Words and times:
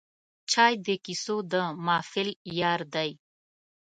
چای 0.51 0.73
د 0.85 0.87
کیسو 1.05 1.35
د 1.51 1.53
محفل 1.85 2.29
یار 2.59 2.81
دی 2.93 3.09